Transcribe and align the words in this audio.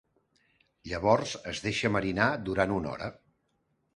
Llavors 0.91 1.33
es 1.51 1.61
deixa 1.67 1.93
marinar 1.97 2.31
durant 2.49 2.75
una 2.79 2.91
hora. 2.95 3.13